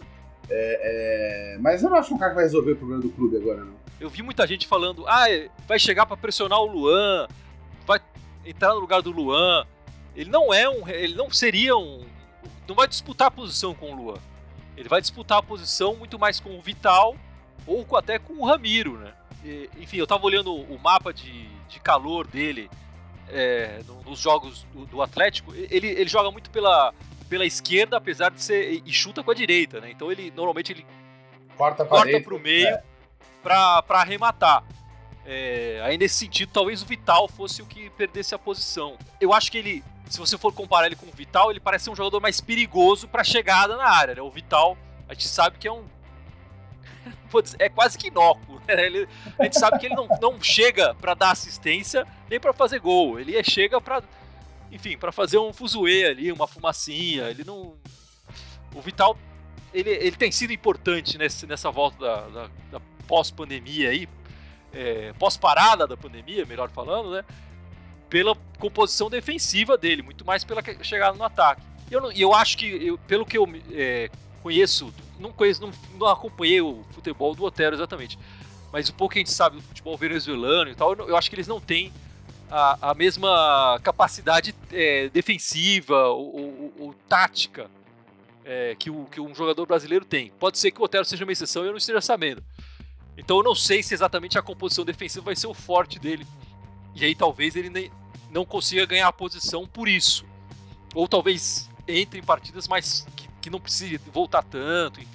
[0.50, 1.58] É, é...
[1.58, 3.74] Mas eu não acho um cara que vai resolver o problema do clube agora, não.
[4.00, 5.26] Eu vi muita gente falando, ah,
[5.66, 7.28] vai chegar para pressionar o Luan,
[7.86, 8.00] vai
[8.44, 9.66] entrar no lugar do Luan.
[10.14, 10.88] Ele não é um.
[10.88, 12.04] Ele não seria um.
[12.68, 14.18] Não vai disputar a posição com o Luan.
[14.76, 17.16] Ele vai disputar a posição muito mais com o Vital
[17.66, 19.12] ou até com o Ramiro, né?
[19.44, 22.68] E, enfim, eu tava olhando o mapa de, de calor dele
[23.28, 26.92] é, nos jogos do, do, Atlético, ele, ele joga muito pela,
[27.28, 28.82] pela esquerda, apesar de ser.
[28.84, 29.90] e chuta com a direita, né?
[29.90, 30.86] Então ele normalmente ele
[31.56, 32.82] corta, corta para o meio é.
[33.42, 34.64] para arrematar.
[35.26, 38.98] É, aí nesse sentido, talvez o Vital fosse o que perdesse a posição.
[39.20, 41.90] Eu acho que ele, se você for comparar ele com o Vital, ele parece ser
[41.90, 44.14] um jogador mais perigoso para chegada na área.
[44.14, 44.22] Né?
[44.22, 44.76] O Vital,
[45.08, 45.84] a gente sabe que é um
[47.58, 48.60] é quase que inócuo.
[48.66, 48.86] Né?
[48.86, 49.08] Ele,
[49.38, 53.18] a gente sabe que ele não, não chega para dar assistência nem para fazer gol.
[53.18, 54.02] Ele chega para,
[54.74, 57.30] enfim, para fazer um fuzuê ali, uma fumacinha.
[57.30, 57.76] Ele não.
[58.74, 59.16] O Vital,
[59.72, 64.08] ele, ele tem sido importante nesse, nessa volta da, da, da pós-pandemia aí,
[64.72, 67.24] é, pós-parada da pandemia, melhor falando, né?
[68.10, 71.62] Pela composição defensiva dele, muito mais pela chegada no ataque.
[71.88, 74.10] E eu, eu acho que, eu, pelo que eu é,
[74.42, 78.18] conheço, não conheço, não, não, acompanhei o futebol do Otero exatamente,
[78.72, 81.30] mas o pouco que a gente sabe do futebol venezuelano e tal, eu, eu acho
[81.30, 81.92] que eles não têm
[82.50, 87.70] a, a mesma capacidade é, defensiva ou, ou, ou tática
[88.44, 90.30] é, que, o, que um jogador brasileiro tem.
[90.38, 92.42] Pode ser que o Otero seja uma exceção e eu não esteja sabendo.
[93.16, 96.26] Então eu não sei se exatamente a composição defensiva vai ser o forte dele.
[96.94, 97.90] E aí talvez ele nem,
[98.30, 100.24] não consiga ganhar a posição por isso.
[100.94, 105.13] Ou talvez entre em partidas mais que, que não precise voltar tanto, enfim.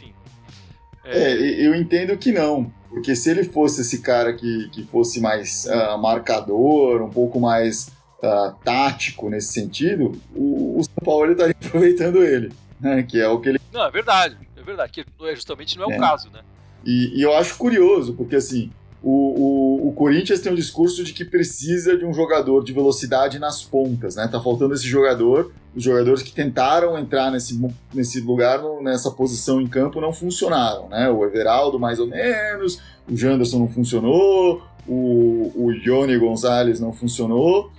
[1.10, 1.32] É...
[1.32, 1.67] é...
[1.67, 2.72] eu entendo que não.
[2.89, 7.91] Porque se ele fosse esse cara que, que fosse mais uh, marcador, um pouco mais
[8.24, 12.52] uh, tático nesse sentido, o, o São Paulo estaria aproveitando ele.
[12.80, 13.04] Né?
[13.04, 13.60] Que é o que ele.
[13.72, 14.38] Não, é verdade.
[14.58, 14.91] É verdade.
[14.91, 15.98] Que é justamente não é, é.
[15.98, 16.39] o caso, né?
[16.86, 21.13] E, e, eu acho curioso, porque assim, o, o, o, Corinthians tem um discurso de
[21.13, 24.27] que precisa de um jogador de velocidade nas pontas, né?
[24.27, 25.53] Tá faltando esse jogador.
[25.73, 27.59] Os jogadores que tentaram entrar nesse,
[27.93, 31.09] nesse lugar, nessa posição em campo, não funcionaram, né?
[31.09, 37.71] O Everaldo, mais ou menos, o Janderson não funcionou, o, o Johnny Gonzalez não funcionou,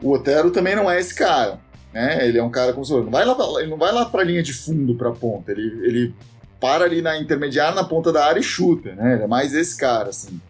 [0.00, 1.58] o Otero também não é esse cara,
[1.92, 2.24] né?
[2.28, 4.24] Ele é um cara como se não vai lá, ele não vai lá para a
[4.24, 6.14] linha de fundo, para ponta, ele, ele
[6.60, 9.14] para ali na intermediária, na ponta da área e chuta, né?
[9.14, 10.40] Ele é mais esse cara, assim.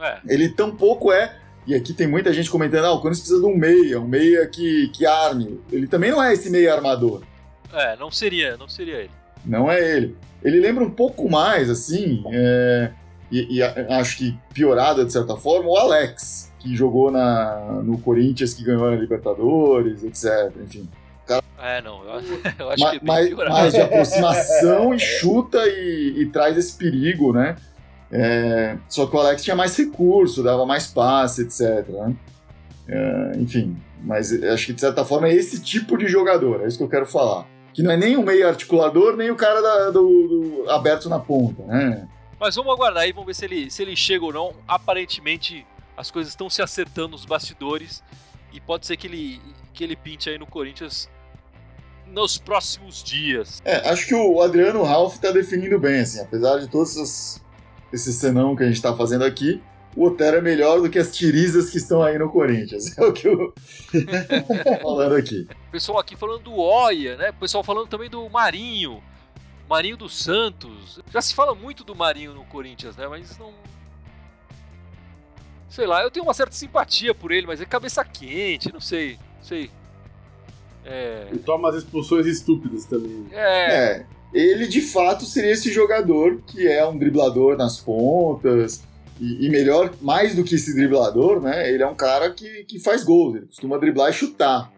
[0.00, 0.18] É.
[0.28, 1.36] Ele tampouco é.
[1.66, 4.46] E aqui tem muita gente comentando: ah, o Corinthians precisa de um meia, um meia
[4.46, 5.60] que, que arme.
[5.70, 7.22] Ele também não é esse meia armador.
[7.72, 9.10] É, não seria, não seria ele.
[9.44, 10.16] Não é ele.
[10.42, 12.90] Ele lembra um pouco mais, assim, é,
[13.30, 18.54] e, e, acho que piorado de certa forma, o Alex, que jogou na, no Corinthians,
[18.54, 20.54] que ganhou na Libertadores, etc.
[20.62, 20.88] Enfim.
[21.26, 21.42] Cara...
[21.58, 22.20] É, não, eu,
[22.58, 26.76] eu acho mas, que é mais, mais de aproximação e chuta e, e traz esse
[26.76, 27.56] perigo, né?
[28.10, 31.88] É, só que o Alex tinha mais recurso, dava mais passe, etc.
[31.88, 32.16] Né?
[32.88, 36.78] É, enfim, mas acho que de certa forma é esse tipo de jogador, é isso
[36.78, 37.46] que eu quero falar.
[37.74, 41.18] Que não é nem o meio articulador, nem o cara da, do, do, aberto na
[41.18, 42.08] ponta, né?
[42.38, 44.54] Mas vamos aguardar aí, vamos ver se ele, se ele chega ou não.
[44.66, 45.66] Aparentemente
[45.96, 48.02] as coisas estão se acertando nos bastidores
[48.52, 49.40] e pode ser que ele,
[49.72, 51.08] que ele pinte aí no Corinthians
[52.06, 53.60] nos próximos dias.
[53.64, 57.42] É, acho que o Adriano Ralph está definindo bem, assim, apesar de todas essas
[57.92, 59.62] esse senão que a gente está fazendo aqui,
[59.96, 62.96] o Otero é melhor do que as tirizas que estão aí no Corinthians.
[62.98, 63.54] É o que eu
[64.82, 65.48] falando aqui.
[65.68, 67.30] O pessoal aqui falando do Oia, né?
[67.30, 69.02] O pessoal falando também do Marinho.
[69.68, 71.00] Marinho dos Santos.
[71.10, 73.08] Já se fala muito do Marinho no Corinthians, né?
[73.08, 73.54] Mas não.
[75.68, 79.18] Sei lá, eu tenho uma certa simpatia por ele, mas é cabeça quente, não sei.
[79.38, 79.70] Não sei.
[80.84, 81.28] É...
[81.32, 83.26] E toma as expulsões estúpidas também.
[83.32, 83.74] É.
[83.74, 88.82] é ele de fato seria esse jogador que é um driblador nas pontas.
[89.18, 91.72] E, e, melhor, mais do que esse driblador, né?
[91.72, 94.70] Ele é um cara que, que faz gols, ele costuma driblar e chutar.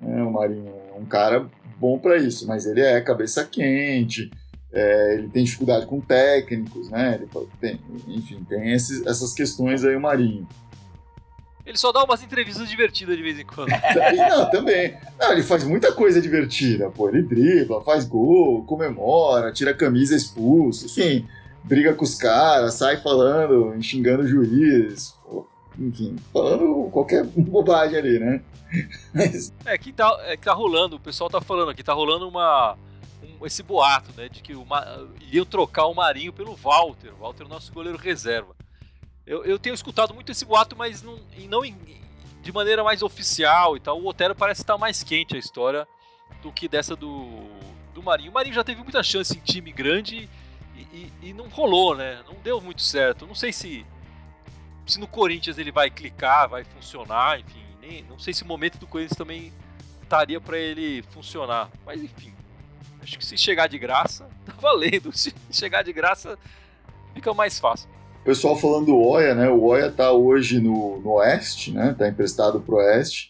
[0.00, 4.30] Né, o Marinho é um cara bom para isso, mas ele é cabeça quente,
[4.72, 7.16] é, ele tem dificuldade com técnicos, né?
[7.16, 7.28] Ele
[7.60, 10.46] tem, enfim, tem esses, essas questões aí o Marinho.
[11.70, 13.68] Ele só dá umas entrevistas divertidas de vez em quando.
[14.28, 14.96] Não, também.
[15.16, 17.08] Não, ele faz muita coisa divertida, pô.
[17.08, 21.28] Ele dribla, faz gol, comemora, tira a camisa expulso, enfim,
[21.62, 25.14] briga com os caras, sai falando, xingando o juiz,
[25.78, 28.42] enfim, falando qualquer bobagem ali, né?
[29.14, 29.52] Mas...
[29.64, 32.76] É, que tá, é que tá rolando, o pessoal tá falando aqui, tá rolando uma.
[33.22, 34.28] Um, esse boato, né?
[34.28, 37.12] De que uma, iriam trocar o Marinho pelo Walter.
[37.14, 38.59] O Walter é o nosso goleiro reserva.
[39.30, 41.16] Eu, eu tenho escutado muito esse boato, mas não,
[41.48, 41.62] não
[42.42, 44.00] de maneira mais oficial e tal.
[44.00, 45.86] O Otero parece estar mais quente a história
[46.42, 47.48] do que dessa do,
[47.94, 48.32] do Marinho.
[48.32, 50.28] O Marinho já teve muita chance em time grande
[50.74, 52.24] e, e, e não rolou, né?
[52.26, 53.24] Não deu muito certo.
[53.24, 53.86] Não sei se,
[54.84, 57.62] se no Corinthians ele vai clicar, vai funcionar, enfim.
[57.80, 59.52] Nem, não sei se o momento do Corinthians também
[60.02, 61.70] estaria para ele funcionar.
[61.86, 62.34] Mas enfim,
[63.00, 65.16] acho que se chegar de graça, tá valendo.
[65.16, 66.36] Se chegar de graça,
[67.14, 67.99] fica mais fácil.
[68.24, 69.48] Pessoal falando do Oia, né?
[69.48, 71.94] O Oia tá hoje no, no Oeste, né?
[71.98, 73.28] Tá emprestado pro Oeste.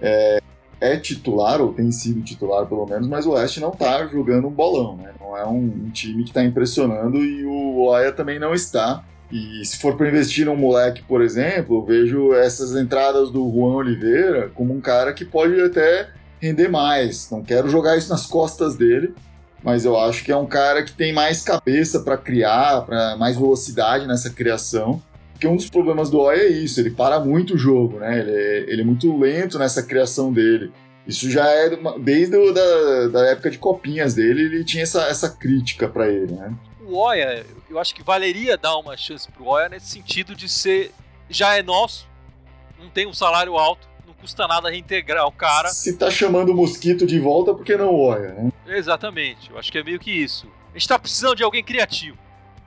[0.00, 0.40] É,
[0.80, 4.50] é, titular, ou tem sido titular pelo menos, mas o Oeste não tá jogando um
[4.50, 5.12] bolão, né?
[5.20, 9.04] Não é um, um time que tá impressionando e o Oia também não está.
[9.30, 13.76] E se for para investir num moleque, por exemplo, eu vejo essas entradas do Juan
[13.76, 17.30] Oliveira como um cara que pode até render mais.
[17.30, 19.14] Não quero jogar isso nas costas dele,
[19.62, 23.36] mas eu acho que é um cara que tem mais cabeça para criar, para mais
[23.36, 25.00] velocidade nessa criação.
[25.32, 28.20] Porque um dos problemas do Oi é isso, ele para muito o jogo, né?
[28.20, 30.72] Ele é, ele é muito lento nessa criação dele.
[31.06, 31.70] Isso já é
[32.00, 36.32] desde o, da, da época de copinhas dele, ele tinha essa, essa crítica para ele,
[36.32, 36.54] né?
[36.86, 40.92] O Oia, eu acho que valeria dar uma chance pro Oia nesse sentido de ser
[41.28, 42.06] já é nosso,
[42.78, 43.88] não tem um salário alto,
[44.22, 45.68] custa nada reintegrar o cara.
[45.68, 48.52] Se tá chamando o mosquito de volta, por que não olha, né?
[48.68, 50.46] Exatamente, eu acho que é meio que isso.
[50.70, 52.16] A gente tá precisando de alguém criativo.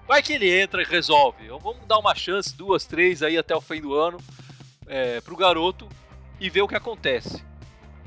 [0.05, 1.45] Vai que ele entra e resolve.
[1.45, 4.19] Então, vamos dar uma chance, duas, três aí até o fim do ano
[4.85, 5.87] é, pro garoto
[6.39, 7.41] e ver o que acontece.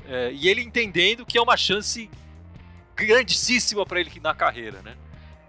[0.07, 2.09] É, e ele entendendo que é uma chance
[2.95, 4.95] grandíssima para ele na carreira, né?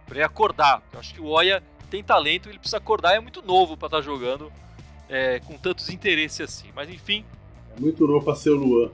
[0.06, 0.82] Pra ele acordar.
[0.92, 3.98] Eu acho que o Oya tem talento, ele precisa acordar, é muito novo para estar
[3.98, 4.50] tá jogando
[5.08, 6.70] é, com tantos interesses assim.
[6.74, 7.24] Mas enfim,
[7.76, 8.90] É muito novo pra ser o Luan.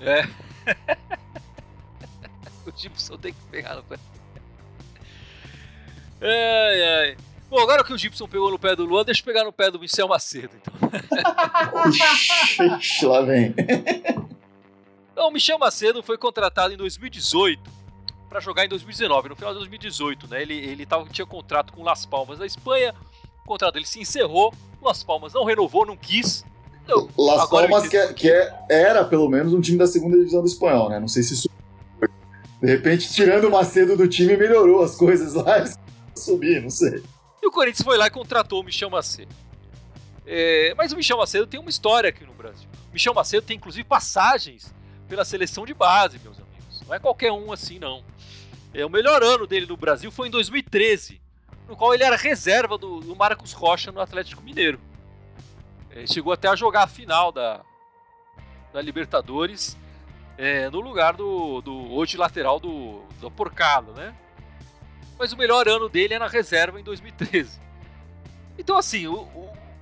[0.00, 0.24] É.
[2.66, 3.98] o Gibson tem que pegar no pé.
[6.20, 7.16] Ai, ai.
[7.48, 9.70] Bom, agora que o Gibson pegou no pé do Luan, deixa eu pegar no pé
[9.70, 10.74] do Michel Macedo, então.
[12.78, 13.54] Ixi, lá vem.
[15.12, 17.78] Então, o Michel Macedo foi contratado em 2018
[18.28, 20.42] para jogar em 2019, no final de 2018, né?
[20.42, 22.94] Ele, ele tava, tinha contrato com o Las Palmas da Espanha,
[23.42, 26.44] o contrato dele se encerrou, o Las Palmas não renovou, não quis.
[26.88, 30.40] Então, Las Palmas, que, é- que é- era pelo menos um time da segunda divisão
[30.40, 30.98] do espanhol, né?
[30.98, 31.50] Não sei se isso.
[32.62, 35.62] De repente, tirando o Macedo do time, melhorou as coisas lá.
[36.16, 37.02] Subir, não sei.
[37.42, 39.32] E o Corinthians foi lá e contratou o Michel Macedo.
[40.26, 42.66] É, mas o Michel Macedo tem uma história aqui no Brasil.
[42.90, 44.74] O Michel Macedo tem inclusive passagens
[45.08, 46.82] pela seleção de base, meus amigos.
[46.86, 48.02] Não é qualquer um assim, não.
[48.72, 51.20] É, o melhor ano dele no Brasil foi em 2013,
[51.68, 54.80] no qual ele era reserva do, do Marcos Rocha no Atlético Mineiro.
[56.02, 57.60] É, chegou até a jogar a final da,
[58.72, 59.76] da Libertadores
[60.36, 64.14] é, no lugar do, do hoje lateral do, do Porcalo, né?
[65.18, 67.58] mas o melhor ano dele é na reserva em 2013.
[68.56, 69.26] Então, assim, o-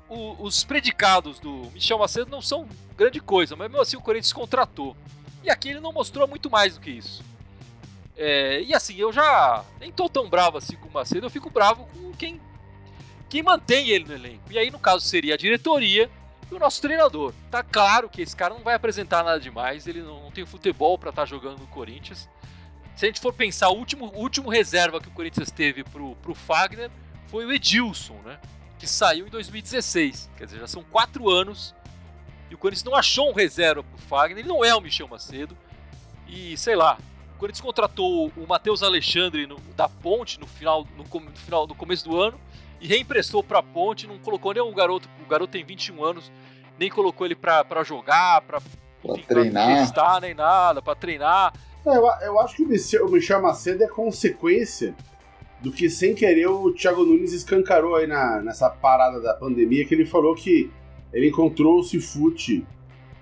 [0.09, 4.33] o- os predicados do Michel Macedo não são grande coisa, mas mesmo assim o Corinthians
[4.33, 4.97] contratou.
[5.45, 7.23] E aqui ele não mostrou muito mais do que isso.
[8.17, 11.51] É, e assim, eu já nem tô tão bravo assim com o Macedo, eu fico
[11.51, 12.41] bravo com quem,
[13.29, 14.43] quem mantém ele no elenco.
[14.51, 16.11] E aí, no caso, seria a diretoria
[16.51, 17.33] e o nosso treinador.
[17.51, 20.97] Tá claro que esse cara não vai apresentar nada demais, ele não, não tem futebol
[20.99, 22.29] para estar jogando no Corinthians.
[22.95, 26.35] Se a gente for pensar, o último, último reserva que o Corinthians teve pro, pro
[26.35, 26.91] Fagner
[27.27, 28.39] foi o Edilson, né?
[28.79, 30.31] Que saiu em 2016.
[30.37, 31.75] Quer dizer, já são quatro anos
[32.51, 34.39] e o Corinthians não achou um reserva pro Fagner.
[34.39, 35.57] Ele não é o Michel Macedo.
[36.27, 36.97] E sei lá,
[37.35, 41.75] o Corinthians contratou o Matheus Alexandre no- da Ponte no final, no, no final, no
[41.75, 42.41] começo do ano
[42.81, 44.07] e reemprestou pra Ponte.
[44.07, 45.09] Não colocou nem o garoto.
[45.25, 46.33] O garoto tem 21 anos,
[46.79, 48.61] nem colocou ele pra, pra jogar, pra,
[49.03, 49.79] Pra enfim, pra treinar.
[49.81, 51.53] testar, nem nada, pra treinar.
[51.85, 54.95] É, eu, eu acho que o Michel, o Michel Macedo é consequência
[55.61, 59.95] do que, sem querer, o Thiago Nunes escancarou aí na, nessa parada da pandemia, que
[59.95, 60.71] ele falou que
[61.13, 62.67] ele encontrou o Cifute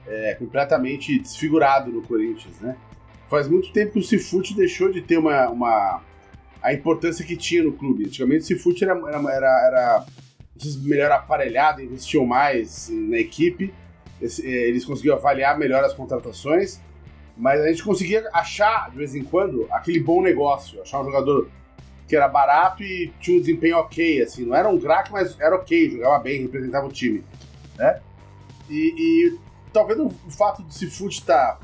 [0.06, 2.76] é, completamente desfigurado no Corinthians, né?
[3.28, 6.02] Faz muito tempo que o Cifute deixou de ter uma, uma
[6.64, 8.06] a importância que tinha no clube.
[8.06, 10.06] Antigamente o Cifute era, era, era,
[10.82, 13.72] melhor aparelhado, investiam mais na equipe,
[14.20, 16.80] esse- eh, eles conseguiam avaliar melhor as contratações,
[17.36, 20.80] mas a gente conseguia achar, de vez em quando, aquele bom negócio.
[20.80, 21.50] Achar um jogador
[22.08, 24.46] que era barato e tinha um desempenho ok, assim.
[24.46, 27.22] Não era um craque, mas era ok, jogava bem, representava o time,
[27.76, 28.00] né?
[28.70, 29.38] E, e
[29.70, 31.58] talvez o, fato de Cifute estar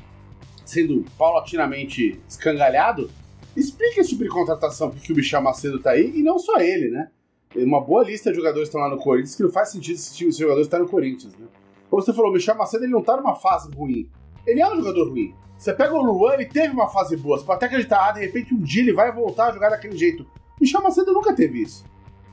[0.63, 3.09] sendo paulatinamente escangalhado
[3.55, 6.89] explica esse tipo de contratação, porque o Michel Macedo tá aí, e não só ele,
[6.89, 7.09] né?
[7.53, 10.15] Tem uma boa lista de jogadores estão lá no Corinthians que não faz sentido esse
[10.15, 11.47] time de jogadores estar no Corinthians, né?
[11.89, 14.09] Como você falou, o Michel Macedo ele não tá numa fase ruim.
[14.47, 15.35] Ele é um jogador ruim.
[15.57, 17.37] Você pega o Luan, ele teve uma fase boa.
[17.37, 19.97] Você pode até acreditar, ah, de repente um dia ele vai voltar a jogar daquele
[19.97, 20.23] jeito.
[20.23, 21.85] O Michel Macedo nunca teve isso,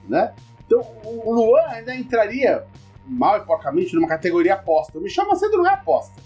[0.09, 0.33] né?
[0.65, 2.65] Então o Luan ainda entraria
[3.05, 4.99] mal e porcamente numa categoria aposta.
[4.99, 6.23] O Michel Macedo não é aposta.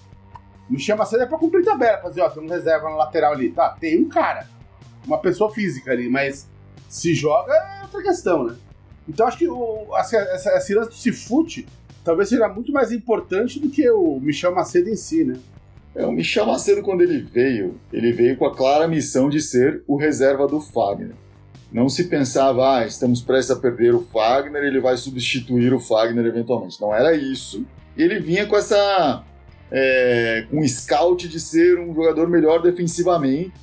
[0.69, 3.33] O Michel Macedo é pra cumprir tabela, pra dizer, ó, tem um reserva na lateral
[3.33, 3.51] ali.
[3.51, 4.47] Tá, tem um cara,
[5.07, 6.49] uma pessoa física ali, mas
[6.89, 8.57] se joga é outra questão, né?
[9.09, 11.67] Então acho que o, essa, essa, essa lance do Cifute
[12.05, 15.39] talvez seja muito mais importante do que o Michel Macedo em si, né?
[15.95, 19.83] É, o Michel Macedo, quando ele veio, ele veio com a clara missão de ser
[19.87, 21.15] o reserva do Fagner.
[21.71, 26.25] Não se pensava, ah, estamos prestes a perder o Fagner, ele vai substituir o Fagner
[26.27, 26.81] eventualmente.
[26.81, 27.67] Não era isso.
[27.97, 29.25] Ele vinha com essa.
[29.71, 33.55] É, com um scout de ser um jogador melhor defensivamente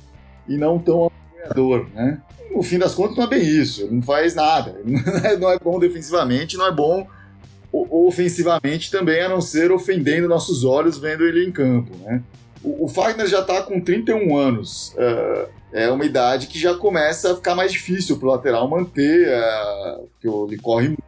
[0.48, 1.08] e não tão
[1.44, 2.20] apoiador, né?
[2.54, 3.82] No fim das contas, não é bem isso.
[3.82, 4.80] Ele não faz nada.
[4.84, 7.06] Ele não é- é bom defensivamente, não é bom
[7.72, 12.22] ofensivamente também, a não ser ofendendo nossos olhos vendo ele em campo, né?
[12.62, 14.92] O, o Fagner já está com 31 anos.
[14.98, 19.28] eh, é uma idade que já começa a ficar mais difícil para o lateral manter,
[19.28, 21.02] eh, porque ele corre muito,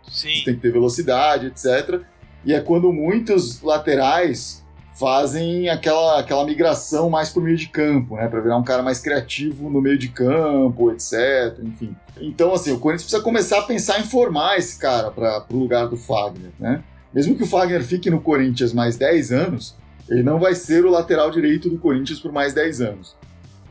[0.45, 2.01] tem que ter velocidade, etc.
[2.45, 4.62] E é quando muitos laterais
[4.95, 8.29] fazem aquela, aquela migração mais para o meio de campo, né?
[8.29, 11.59] Para virar um cara mais criativo no meio de campo, etc.
[11.63, 11.97] Enfim.
[12.21, 15.89] Então, assim, o Corinthians precisa começar a pensar em formar esse cara para o lugar
[15.89, 16.83] do Fagner, né?
[17.13, 19.77] Mesmo que o Fagner fique no Corinthians mais 10 anos,
[20.09, 23.17] ele não vai ser o lateral direito do Corinthians por mais 10 anos.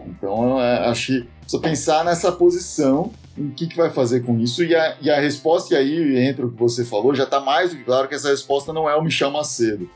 [0.06, 4.40] Então, é, acho que precisa pensar nessa posição, em o que, que vai fazer com
[4.40, 7.40] isso, e a, e a resposta, e aí entra o que você falou, já está
[7.40, 9.90] mais do que claro que essa resposta não é o Michel Macedo.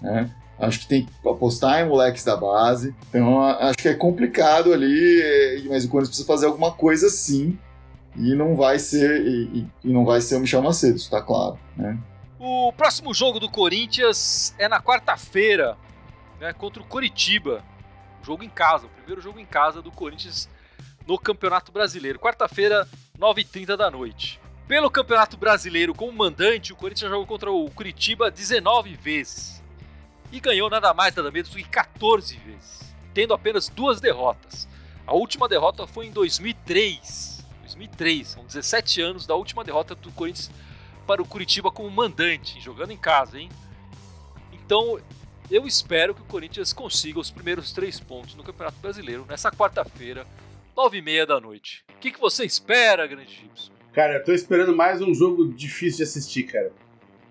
[0.00, 0.30] Né?
[0.60, 2.94] Acho que tem que apostar em moleques da base.
[3.08, 7.58] Então, acho que é complicado ali, mas o Corinthians precisa fazer alguma coisa sim.
[8.16, 11.58] E não vai ser e- e não vai ser o Michel Macedo, isso tá claro.
[11.76, 11.96] Né?
[12.38, 15.78] O próximo jogo do Corinthians é na quarta-feira,
[16.40, 17.62] né, contra o Coritiba.
[18.22, 20.48] Jogo em casa, o primeiro jogo em casa do Corinthians
[21.06, 22.18] no Campeonato Brasileiro.
[22.18, 22.86] Quarta-feira,
[23.18, 24.40] 9h30 da noite.
[24.68, 29.59] Pelo Campeonato Brasileiro, como mandante, o Corinthians jogou contra o Curitiba 19 vezes.
[30.32, 34.68] E ganhou nada mais, nada menos do que 14 vezes, tendo apenas duas derrotas.
[35.06, 37.44] A última derrota foi em 2003.
[37.62, 40.50] 2003, são 17 anos da última derrota do Corinthians
[41.06, 43.48] para o Curitiba como mandante, jogando em casa, hein?
[44.52, 45.00] Então,
[45.50, 50.24] eu espero que o Corinthians consiga os primeiros três pontos no Campeonato Brasileiro nessa quarta-feira,
[50.76, 51.84] nove e meia da noite.
[51.96, 53.72] O que, que você espera, grande Gibson?
[53.92, 56.70] Cara, eu tô esperando mais um jogo difícil de assistir, cara.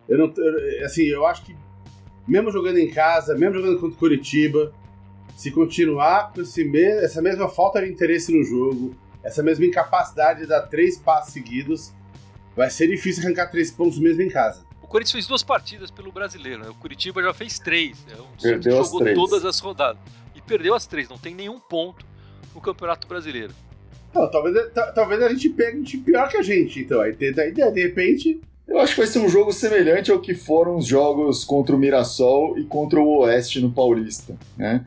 [0.10, 1.56] Eu não, eu, assim, eu acho que
[2.30, 4.74] mesmo jogando em casa, mesmo jogando contra o Curitiba,
[5.36, 10.42] se continuar com esse me essa mesma falta de interesse no jogo, essa mesma incapacidade
[10.42, 11.94] de dar três passos seguidos,
[12.56, 14.70] vai ser difícil arrancar três pontos mesmo em casa.
[14.90, 16.70] Corinthians fez duas partidas pelo brasileiro, né?
[16.70, 18.04] O Curitiba já fez três.
[18.06, 18.16] Né?
[18.18, 19.16] O perdeu jogou três.
[19.16, 20.02] todas as rodadas.
[20.36, 22.06] E perdeu as três, não tem nenhum ponto
[22.54, 23.54] no Campeonato Brasileiro.
[24.14, 24.56] Não, talvez,
[24.96, 27.00] talvez a gente pegue um time pior que a gente, então.
[27.02, 28.42] Aí de, de, de repente.
[28.70, 31.80] Eu acho que vai ser um jogo semelhante ao que foram os jogos contra o
[31.80, 34.86] Mirassol e contra o Oeste no Paulista, né?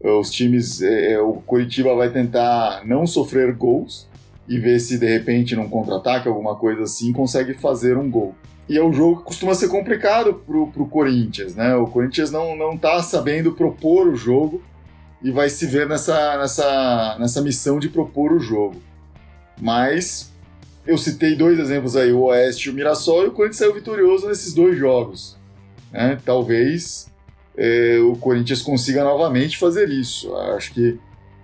[0.00, 4.06] Os times, é, o Curitiba vai tentar não sofrer gols
[4.46, 8.32] e ver se de repente num contra-ataque, alguma coisa assim, consegue fazer um gol.
[8.68, 11.74] E é um jogo que costuma ser complicado pro, pro Corinthians, né?
[11.74, 14.62] O Corinthians não, não tá sabendo propor o jogo
[15.20, 18.76] e vai se ver nessa, nessa, nessa missão de propor o jogo.
[19.60, 20.32] Mas
[20.86, 24.28] eu citei dois exemplos aí, o Oeste e o Mirassol, e o Corinthians saiu vitorioso
[24.28, 25.36] nesses dois jogos.
[25.92, 26.18] Né?
[26.24, 27.12] Talvez
[27.56, 30.34] é, o Corinthians consiga novamente fazer isso.
[30.36, 30.98] Acho que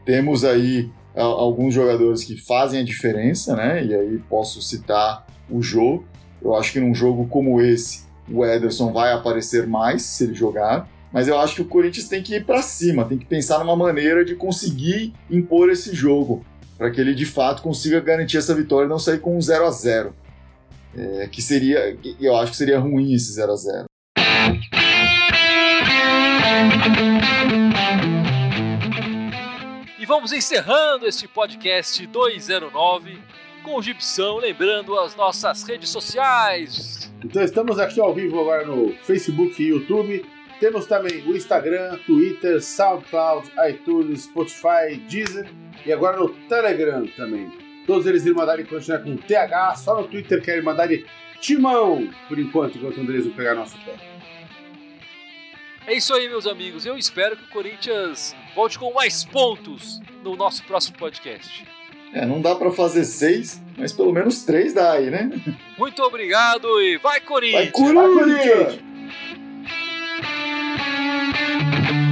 [0.05, 3.85] temos aí alguns jogadores que fazem a diferença, né?
[3.85, 6.05] E aí posso citar o jogo
[6.45, 10.89] eu acho que num jogo como esse, o Ederson vai aparecer mais se ele jogar.
[11.13, 13.77] Mas eu acho que o Corinthians tem que ir para cima, tem que pensar numa
[13.77, 16.45] maneira de conseguir impor esse jogo,
[16.83, 19.67] para que ele de fato consiga garantir essa vitória e não sair com um 0
[19.67, 20.13] a 0
[20.97, 23.85] é, Que seria, eu acho que seria ruim esse 0 a 0
[29.97, 33.17] E vamos encerrando este podcast 209
[33.63, 37.13] com o Gibson, lembrando as nossas redes sociais.
[37.25, 40.25] Então estamos aqui ao vivo agora no Facebook e YouTube.
[40.63, 45.51] Temos também o Instagram, Twitter, SoundCloud, iTunes, Spotify, Deezer
[45.85, 47.51] e agora no Telegram também.
[47.85, 51.05] Todos eles Irmandade continuar com TH, só no Twitter que é Irmandade
[51.41, 53.97] Timão, por enquanto, enquanto o Andrés não pegar nosso pé.
[55.85, 56.87] É isso aí, meus amigos.
[56.87, 61.67] Eu espero que o Corinthians volte com mais pontos no nosso próximo podcast.
[62.15, 65.29] É, não dá para fazer seis, mas pelo menos três dá aí, né?
[65.77, 67.73] Muito obrigado e vai Corinthians!
[67.73, 68.92] Vai Corinthians!
[71.45, 72.12] Thank you.